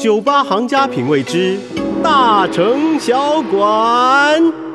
[0.00, 1.58] 酒吧行家品味之
[2.02, 4.69] 大城小馆。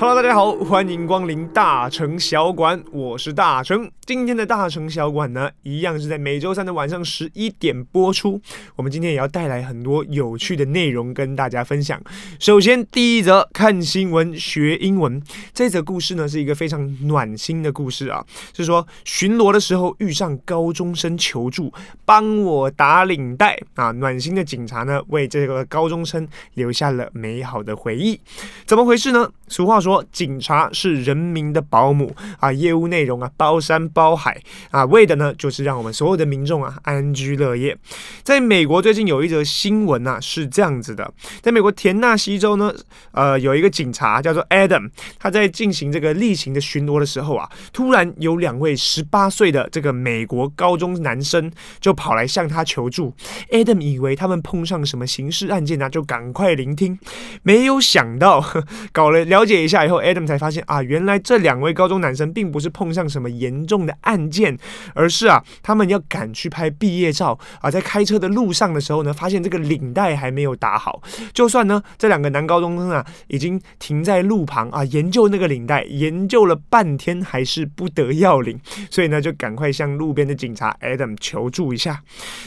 [0.00, 3.90] Hello，大家好，欢迎光临大城小馆，我是大成。
[4.06, 8.40] 今天的大城小馆呢，一样是在每周三的晚上十一点播出。
[8.76, 12.00] 我们今天也要带来很多有趣的内容跟大家分享。
[12.38, 18.24] 首先，第一则看新闻学英文，这则故事呢是一个非常暖心的故事啊，
[18.56, 21.70] 是说巡逻的时候遇上高中生求助，
[22.06, 28.18] 帮我打领带啊，暖心的警察呢为这个高中生留下了美好的回忆。
[28.64, 29.30] 怎么回事呢？
[29.46, 29.89] 俗话说。
[29.90, 34.40] 说警察是人民的保姆啊，业务内容啊包山包海
[34.70, 37.76] 啊，为的呢就是让我们所有的民众啊安居乐业。
[38.22, 42.72] 在美国最近有一则新闻啊是这样子的，在美国田纳西州呢，
[43.10, 53.12] 呃有一个警察叫做 Adam，他在进行这个例行的巡逻的时候啊，突然有两位十八岁的这个美国高中男生就跑来向他求助。
[53.50, 56.96] Adam 以为他们碰上什么刑事案件啊，就赶快聆听，
[57.42, 58.40] 没有想到
[58.92, 59.79] 搞了了解一下。
[59.84, 64.56] 以后，Adam 才发现啊，原来这两位高中男生并不是碰上什么严重的案件，
[64.94, 71.02] 而是啊，他们要赶去拍毕业照啊，在开车的路上的时候呢，发现这个领带还没有打好。
[71.32, 78.58] 就算呢，这两个男高中生啊，已经停在路旁啊，研究那个领带，研究了半天，还是不得要领，
[78.90, 82.02] 所以呢，就赶快向路边的警察 Adam 求助一下。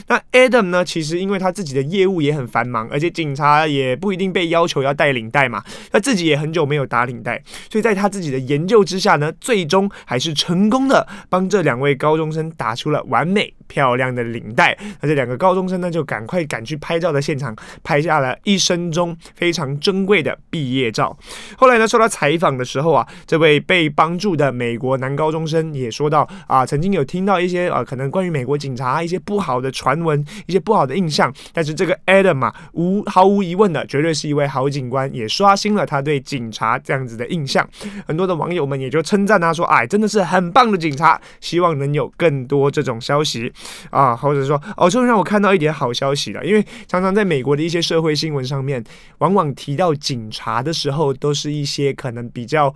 [0.08, 7.42] 那 Adam 呢，其实因为他自己的业务也很繁忙，而且警察也不一定被要求要带领带嘛，他自己也很久没有打领带。
[7.72, 14.78] 所以在他自己的研究之下呢，最终还是成功的帮这两位高中生打出了完美漂亮的领带。
[15.02, 21.18] 那这两个高中生呢，就赶快赶去拍照的现场，拍下了一生中非常珍贵的毕业照。
[21.58, 31.34] 后来呢，受到采访的时候啊，这位被帮助的美国男高中生也说到啊，曾经有听到一些啊，可能关于美国警察一些不好的传闻，一些不好的印象。
[31.54, 37.68] 但是这个 Adam 啊，无毫无疑问的，绝对是一位好警官，也刷新了他对警察这样子的印象。
[38.08, 43.52] 很多的网友们也就称赞他说：“哎，真的是很棒的警察。”希望能有更多这种消息
[43.90, 46.46] 啊，或者说哦，终于让我看到一点好消息了。
[46.46, 48.84] 因为常常在美国的一些社会新闻上面，
[49.20, 52.74] 往往提到警察的时候，都是一些可能比较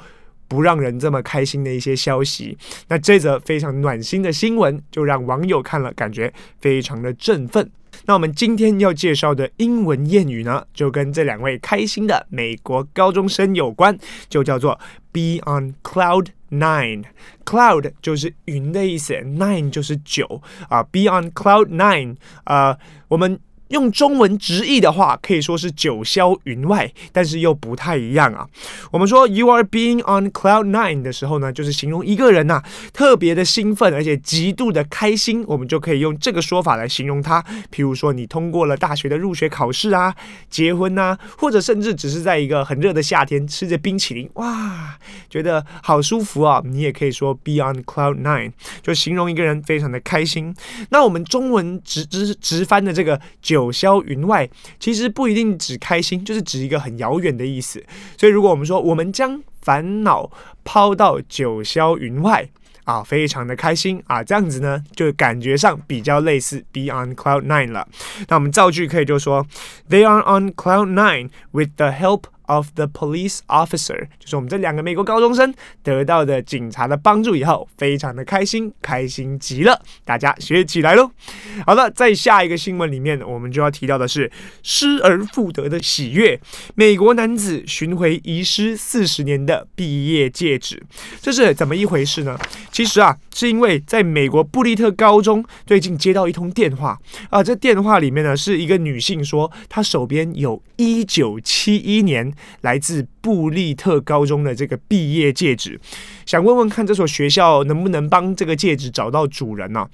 [0.48, 2.58] 不让人这么开心的一些消息。
[2.88, 7.70] 那这则非常暖心的新闻，就让网友看了感觉非常的振奋。
[8.06, 13.98] 那我们今天要介绍的英文谚语呢，就跟这两位开心的美国高中生有关，
[14.30, 14.80] 就叫做
[15.12, 17.04] “Be on cloud nine”。
[17.44, 20.84] Cloud 就是云的意思，nine 就是九啊。
[20.84, 22.78] Be on cloud nine 啊，
[23.08, 23.40] 我们。
[23.70, 28.48] 用中文直译的话，可以说是九霄云外，但是又不太一样啊。
[28.92, 32.64] 我们说 you are being on cloud nine 的时候呢，就是形容一个人呐、
[32.94, 37.42] 特别的兴奋，而且极度的开心，我们就可以用这个说法来形容他。
[37.70, 40.16] 譬如说，你通过了大学的入学考试啊，
[40.50, 44.98] 结婚呐、啊，或者甚至只是在一个很热的夏天吃着冰淇淋，哇，
[45.30, 46.62] 觉得好舒服啊。
[46.64, 48.52] 你也可以说 be on cloud nine，
[48.82, 50.56] 就形容一个人非常的开心。
[50.90, 53.57] 那我们中文直直直翻的这个九。
[53.58, 54.48] 九霄云外，
[54.80, 57.84] 其实不一定指开心，就是指一个很遥远的意思。
[58.16, 60.30] 所以，如果我们说我们将烦恼
[60.64, 62.48] 抛到九霄云外
[62.84, 67.88] 啊，非常的开心啊，这样子呢，就感觉上比较类似 be on cloud nine 了。
[68.28, 69.44] 那我们造句可以就说
[69.90, 75.54] ，They are on cloud nine with the help of the police officer，就是我们这两个美国高中生
[75.84, 81.10] 得到的警察的帮助以后，非常的开心，开心极了，大家学起来喽。
[81.66, 84.32] 好了，在下一个新闻里面，我们就要提到的是
[84.64, 86.40] 失而复得的喜悦。
[86.76, 90.82] 美国男子寻回遗失四十年的毕业戒指，
[91.22, 92.38] 这是怎么一回事呢？
[92.72, 96.98] 其实啊，是因为在美国布利特高中最近接到一通电话
[97.30, 102.34] 啊，这电话里面呢是一个女性说，她手边有一九七一年。
[102.62, 105.78] 来自布利特高中的这个毕业戒指，
[106.26, 109.86] 想问问看这所学校能不能帮这个戒指找到主人呢？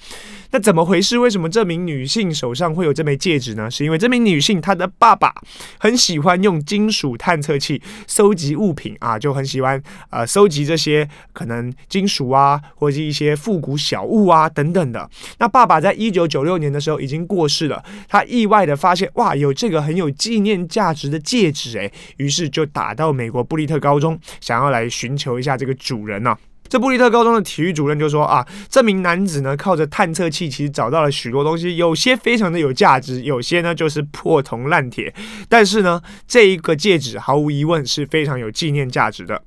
[0.51, 1.17] 那怎么回事？
[1.17, 3.71] 为什么这名女性手上会有这枚戒指呢？
[3.71, 5.33] 是因为这名女性她的爸爸
[5.79, 9.81] 很喜欢用金属探测器收集物品啊，就很喜欢
[10.11, 15.09] 呃收集这些可能金属啊，或者是一些复古小物啊等等的。
[15.39, 26.37] 那爸爸在一九九六年的时候已经过世了，他意外的发现哇，有这个很有纪念价值的戒指诶，于是就打到美美国布利特高中，想要来寻求一下这个主人呢、
[26.67, 35.13] 这布利特高中的体育主任就说啊，这名男子呢，靠着探测器其实找到了许多东西，有些非常的有价值，有些呢就是破铜烂铁。
[35.47, 39.39] 但是呢，这一个戒指毫无疑问是非常有纪念价值的。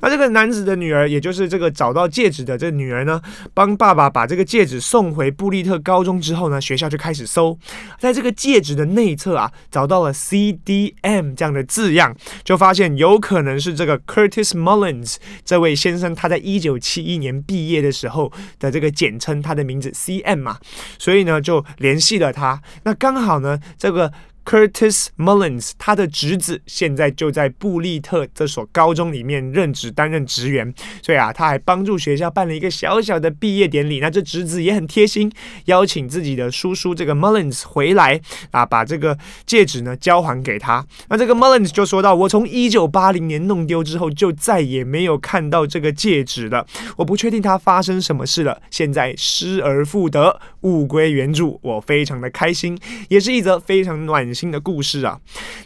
[0.00, 3.20] 那这个男子的女儿，也就是这个找到戒指的这女儿呢，
[3.54, 7.58] 帮爸爸把这个戒指送回布利特高中之后呢，学校就开始搜，
[7.98, 16.78] 在这个戒指的内侧啊，找到了 CDM 这样的字样，就发现有可能是这个 Curtis Mullins 这位先生他在一九。
[16.78, 20.58] 七一年毕业的时候的这个简称，他的名字 CM 嘛，
[20.98, 22.60] 所以呢就联系了他。
[22.82, 24.12] 那刚好呢，这个。
[24.44, 34.00] Curtis Mullins，他的侄子现在就在布利特这所高中里面任职，担任职员，所以啊，他还帮助学校办了一个小小的毕业典礼。
[34.00, 35.32] 那这侄子也很贴心，
[35.66, 38.20] 邀请自己的叔叔这个 Mullins 回来
[38.50, 40.84] 啊，把这个戒指呢交还给他。
[41.08, 46.66] 那这个 Mullins 就说到：“我从一九八零年弄丢之后，就再也没有看到这个戒指了。
[46.96, 48.60] 我不确定它发生什么事了。
[48.70, 55.18] 现在失而复得，物归原主，我非常的开心，也是一则非常暖。”新的故事啊，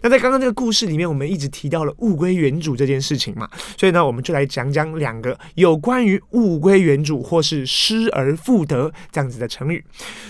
[0.03, 3.49] 那在刚刚这个故事里面，我们一直提到了物归原主这件事情嘛，
[3.79, 9.83] 所以呢，我们就来讲讲两个有关于物归原主或是失而复得这样子的成语。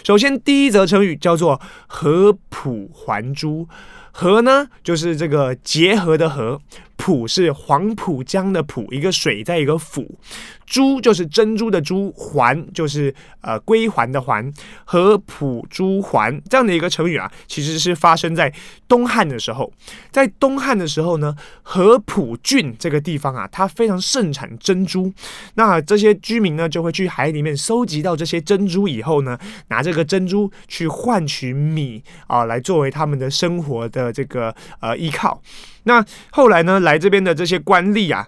[0.05, 3.69] 首先，第一则成语叫做合浦还珠。
[4.21, 6.59] 合呢，就是这个结合的合；
[6.97, 10.19] 浦是黄浦江的浦，一个水在一个府。
[10.67, 14.53] 珠就是珍珠的珠，还就是呃归还的还，
[14.85, 18.53] 合浦珠还这样的一个成语啊，其实是发生在
[18.87, 19.73] 东汉的时候。
[20.11, 25.11] 在东汉的时候呢，合浦郡这个地方啊，它非常盛产珍珠。
[25.55, 29.39] 那这些居民呢，就会去海里面收集到这些珍珠以后呢，
[29.69, 35.41] 拿这个珍珠去换取米啊，来作为他们的生活的这个呃依靠。
[35.85, 38.27] 那后来呢，来这边的这些官吏啊。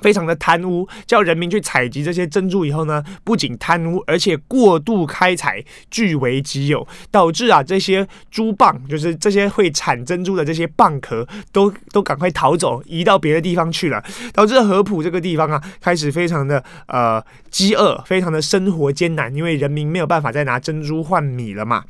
[0.00, 14.00] 非常的贪污，叫人民去采集这些珍珠以后呢，不仅贪污，而且过度开采，据为己有，导致啊这些珠蚌，就是这些会产珍珠的这些蚌壳，都都赶快逃走，移到别的地方去了，
[14.32, 17.20] 导致合浦这个地方啊开始非常的呃
[17.50, 21.82] 饥饿，非常的生活艰难，因为人民没有办法再拿珍珠换米了嘛，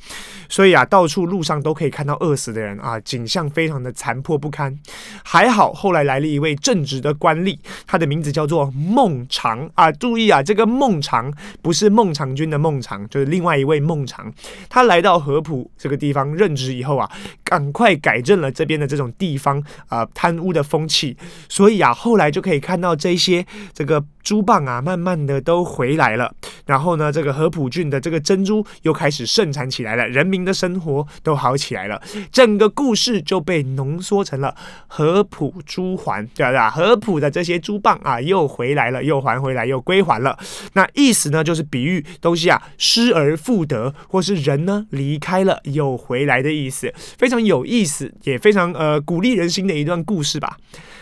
[0.49, 4.75] 所以啊到处路上都可以看到饿死的人啊，景象非常的残破不堪。
[5.23, 7.98] 还好后来来了一位正直的官吏，他。
[7.99, 14.33] 的名字叫做孟尝啊，注意啊，这个孟尝不是孟尝君的孟尝，就是另外一位孟尝。
[14.69, 17.11] 他来到合浦这个地方任职以后啊，
[17.43, 21.17] 赶快改正了这边的这种地方啊贪污的风气，
[21.49, 24.05] 所以啊，后来就可以看到这些这个。
[24.29, 26.31] 珠蚌啊，慢慢的都回来了。
[26.67, 31.99] 然后呢，这个合浦郡的这个珍珠又开始盛产起来了，人民的生活都好起来了。
[32.31, 34.55] 整个故事就被浓缩成了
[34.87, 36.69] 合浦珠还，对不对啊？
[36.69, 40.39] 合浦的这些珠蚌啊，又回来了，又还回来，又归还了。
[40.75, 50.59] 那意思呢，就是比喻东西啊失而复得，或是人呢离开了又回来的意思，非常有意思，也非常呃鼓励人心的一段故事吧。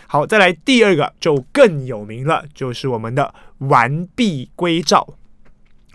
[0.06, 5.06] 好，再来第二个就更有名了，就是我们的完璧归赵。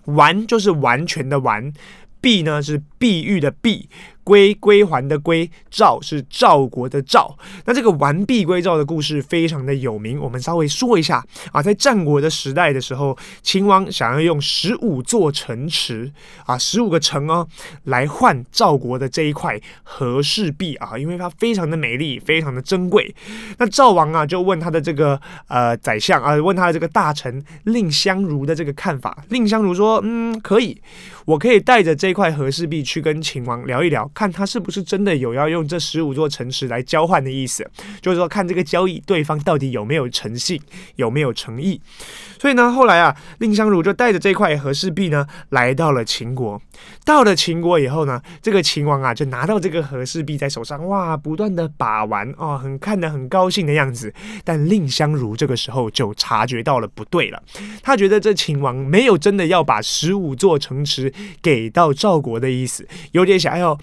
[0.05, 1.71] 完就是完全的完，
[2.19, 3.87] 璧呢是碧玉的璧。
[4.23, 7.37] 归归还的归，赵是赵国的赵。
[7.65, 11.61] 那这个完璧归赵的故事非常的有名，我们稍微说一下啊。
[11.61, 16.11] 在战国的时代的时候，秦王想要用十五座城池
[16.45, 17.47] 啊，十五个城哦，
[17.85, 23.13] 来换赵国的这一块和氏璧啊，因为它非常的美丽，非常的珍贵。
[23.57, 29.23] 那赵王啊，就问他的这个呃宰相啊，问他的这个大臣蔺相如的这个看法。
[29.29, 30.81] 蔺相如说，嗯，可以，
[31.25, 34.09] 我可以带着这块和氏璧去跟秦王聊一聊。
[34.21, 37.67] 看他是不是真的有要用这十五座城池来交换的意思，
[38.01, 40.61] 就是说看这个交易对方到底有没有诚信，
[40.97, 41.81] 有没有诚意。
[42.37, 46.61] 所以呢，后来啊，蔺相如就带着这块和氏璧呢，来到了秦国。
[47.03, 54.13] 到了秦国以后呢，这个秦王啊，就拿到这个和氏璧在手上，哇，不断的把玩哦，很看得很高兴的样子。
[54.43, 57.41] 但蔺相如这个时候就察觉到了不对了，
[57.81, 61.11] 他觉得这秦王没有真的要把十五座城池
[61.41, 63.75] 给到赵国的意思，有点想要。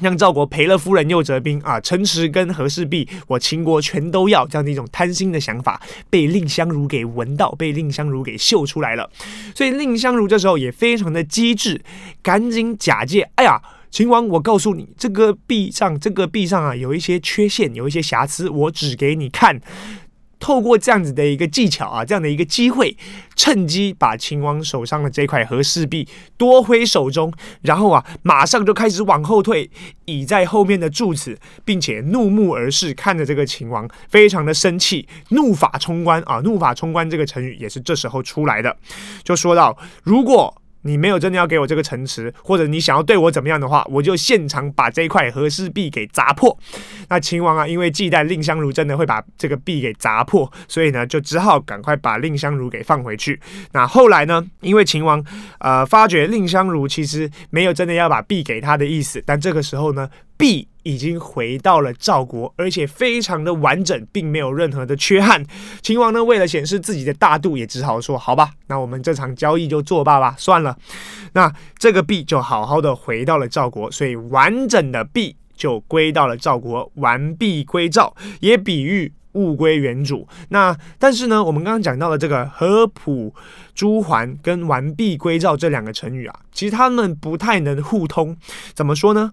[0.00, 1.80] 让赵国赔了夫人又折兵啊！
[1.80, 9.10] 城池跟和氏璧，我秦国全都要，这样的一种贪心的想法被蔺相如给闻到，被蔺相如给嗅出来了。
[9.54, 11.82] 所以蔺相如这时候也非常的机智，
[12.22, 19.60] 赶紧假借：哎呀，秦王，我告诉你，这个璧上，这个璧上啊，有一些缺陷，有一些瑕疵，我指给你看。
[20.40, 22.96] 透过这样子的一个技巧啊，这样的一个机会，
[23.36, 27.32] 趁机把秦王手上的这块和氏璧夺回手中，
[27.62, 29.70] 然后啊，马上就开始往后退，
[30.06, 36.40] 倚在后面的柱子，并且怒目而视，看着这个秦王，非常的生气，怒发冲冠啊！
[36.40, 38.74] 怒发冲冠这个成语也是这时候出来的，
[39.22, 40.59] 就说到如果。
[40.82, 46.56] 你没有真的要给我这个城池，或者你想要对我怎么样的话，我就现场把这块和氏璧给砸破。
[47.08, 53.40] 那秦王啊，因为忌惮蔺相如真的会把这个璧给砸破，所以呢，就只好赶快把蔺相如给放回去。
[53.72, 55.24] 那后来呢，因为秦王
[55.58, 65.44] 呃发觉蔺相如其实没有真的要把璧给他的意思，但这个时候呢，璧已经回到了赵国，而且非常的完整，并没有任何的缺憾。
[65.82, 70.76] 秦王呢，为了显示自己的大度，也只好说：“好吧，那我们这场交易就作罢吧，算了。”
[71.34, 80.26] 那这个璧就好好的回到了赵国，所以完整的璧就归到了赵国，完璧归赵，也比喻物归原主。
[80.48, 83.32] 那但是呢，我们刚刚讲到的这个合卜
[83.74, 88.36] 珠还跟完璧归赵这两个成语啊，其实他们不太能互通。
[88.74, 89.32] 怎么说呢？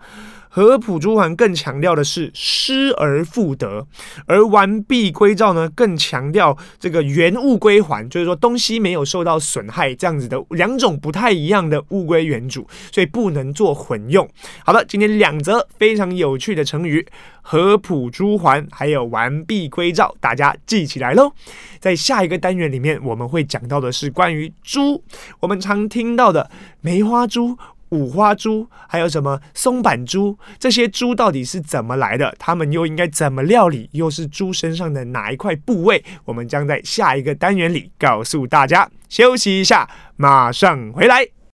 [0.50, 3.86] 合浦珠还更强调的是失而复得，
[4.26, 14.28] 而完璧归赵呢，更强调这个原物归还，就是说东西没有受到损害，这样子的两种不太一样的物归原主，所以不能做混用。
[14.66, 17.06] 好的，今天两则非常有趣的成语，
[17.44, 21.32] 合浦珠还还有完璧归赵，大家记起来喽。
[21.80, 25.04] 在下一个单元里面，我们会讲到的是关于珠，
[25.40, 26.50] 我们常听到的
[26.82, 27.58] 梅花猪。
[27.92, 30.38] 五花猪，还有什么松板猪？
[30.60, 32.36] 这些猪到底是怎么来的？
[32.38, 33.90] 它们又应该怎么料理？
[33.94, 36.04] 又是猪身上的哪一块部位？
[36.26, 38.90] 我们将在下一个单元里告诉大家。
[39.08, 41.37] 休息一下，马上回来。